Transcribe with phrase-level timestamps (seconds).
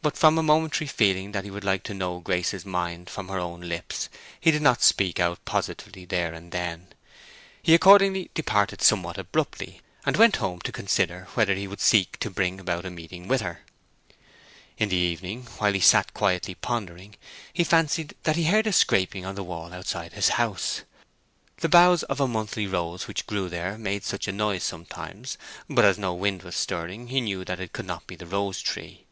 [0.00, 3.40] But from a momentary feeling that he would like to know Grace's mind from her
[3.40, 4.08] own lips,
[4.40, 6.86] he did not speak out positively there and then.
[7.60, 12.30] He accordingly departed somewhat abruptly, and went home to consider whether he would seek to
[12.30, 13.62] bring about a meeting with her.
[14.78, 17.16] In the evening, while he sat quietly pondering,
[17.52, 20.82] he fancied that he heard a scraping on the wall outside his house.
[21.56, 25.36] The boughs of a monthly rose which grew there made such a noise sometimes,
[25.68, 28.60] but as no wind was stirring he knew that it could not be the rose
[28.62, 29.06] tree.